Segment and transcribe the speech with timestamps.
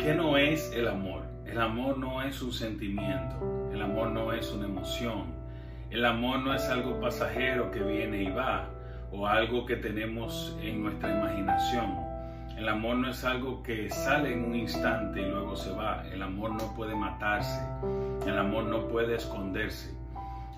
[0.00, 1.24] ¿Qué no es el amor?
[1.44, 5.26] El amor no es un sentimiento, el amor no es una emoción,
[5.90, 8.70] el amor no es algo pasajero que viene y va
[9.12, 11.98] o algo que tenemos en nuestra imaginación.
[12.56, 16.02] El amor no es algo que sale en un instante y luego se va.
[16.10, 17.60] El amor no puede matarse,
[18.26, 19.94] el amor no puede esconderse.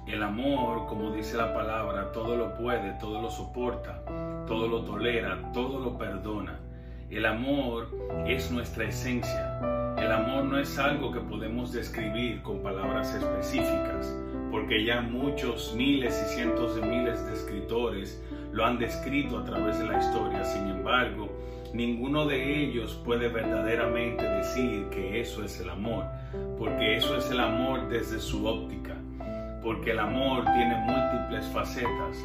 [0.06, 4.04] El amor, como dice la palabra, todo lo puede, todo lo soporta,
[4.46, 6.60] todo lo tolera, todo lo perdona.
[7.12, 7.88] El amor
[8.26, 9.58] es nuestra esencia.
[9.98, 14.16] El amor no es algo que podemos describir con palabras específicas,
[14.50, 18.18] porque ya muchos miles y cientos de miles de escritores
[18.50, 20.42] lo han descrito a través de la historia.
[20.42, 21.28] Sin embargo,
[21.74, 26.06] ninguno de ellos puede verdaderamente decir que eso es el amor,
[26.58, 28.96] porque eso es el amor desde su óptica,
[29.62, 32.24] porque el amor tiene múltiples facetas.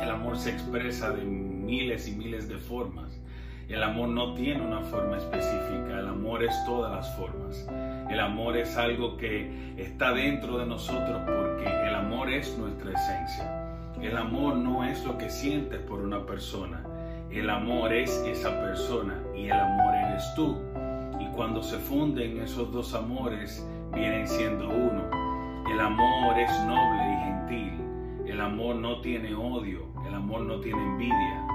[0.00, 3.20] El amor se expresa de miles y miles de formas.
[3.68, 7.66] El amor no tiene una forma específica, el amor es todas las formas.
[8.10, 13.64] El amor es algo que está dentro de nosotros porque el amor es nuestra esencia.
[14.02, 16.84] El amor no es lo que sientes por una persona,
[17.30, 20.56] el amor es esa persona y el amor eres tú.
[21.18, 25.02] Y cuando se funden esos dos amores, vienen siendo uno.
[25.72, 28.24] El amor es noble y gentil.
[28.26, 31.46] El amor no tiene odio, el amor no tiene envidia,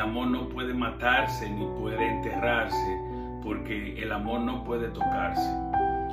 [0.00, 2.98] el amor no puede matarse ni puede enterrarse
[3.44, 5.46] porque el amor no puede tocarse.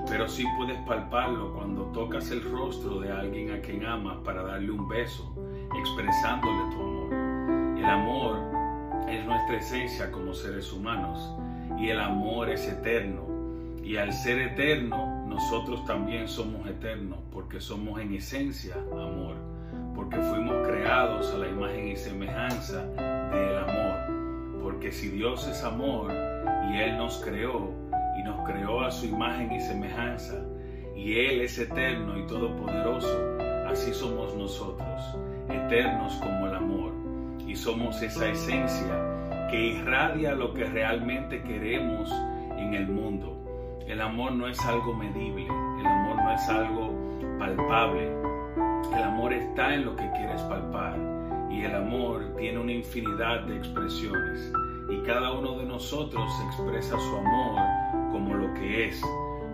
[0.09, 4.71] Pero sí puedes palparlo cuando tocas el rostro de alguien a quien amas para darle
[4.71, 5.33] un beso,
[5.79, 7.77] expresándole tu amor.
[7.77, 8.39] El amor
[9.07, 11.33] es nuestra esencia como seres humanos
[11.79, 13.21] y el amor es eterno.
[13.81, 19.37] Y al ser eterno, nosotros también somos eternos porque somos en esencia amor,
[19.95, 22.85] porque fuimos creados a la imagen y semejanza
[23.31, 23.76] del amor.
[24.77, 26.13] Porque si Dios es amor
[26.69, 27.71] y Él nos creó
[28.15, 30.35] y nos creó a su imagen y semejanza,
[30.95, 35.17] y Él es eterno y todopoderoso, así somos nosotros,
[35.49, 36.91] eternos como el amor,
[37.47, 42.11] y somos esa esencia que irradia lo que realmente queremos
[42.55, 43.35] en el mundo.
[43.87, 45.47] El amor no es algo medible,
[45.79, 46.93] el amor no es algo
[47.39, 48.11] palpable,
[48.95, 50.95] el amor está en lo que quieres palpar
[51.49, 54.53] y el amor tiene una infinidad de expresiones
[54.89, 57.61] y cada uno de nosotros expresa su amor
[58.11, 59.01] como lo que es.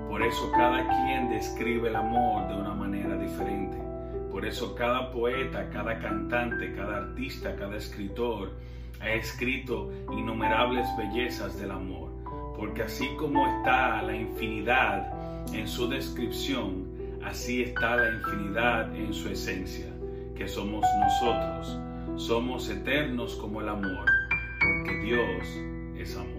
[0.07, 3.77] Por eso cada quien describe el amor de una manera diferente.
[4.31, 8.51] Por eso cada poeta, cada cantante, cada artista, cada escritor
[8.99, 12.11] ha escrito innumerables bellezas del amor.
[12.55, 15.11] Porque así como está la infinidad
[15.53, 16.85] en su descripción,
[17.23, 19.87] así está la infinidad en su esencia,
[20.35, 21.77] que somos nosotros.
[22.15, 24.05] Somos eternos como el amor,
[24.63, 25.59] porque Dios
[25.97, 26.32] es amor.